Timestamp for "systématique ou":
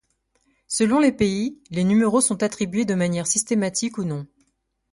3.27-4.03